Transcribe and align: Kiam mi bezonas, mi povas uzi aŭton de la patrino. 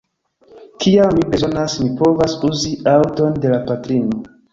Kiam 0.85 1.11
mi 1.17 1.27
bezonas, 1.33 1.75
mi 1.81 1.89
povas 1.99 2.33
uzi 2.47 2.73
aŭton 2.95 3.37
de 3.45 3.53
la 3.53 3.61
patrino. 3.69 4.19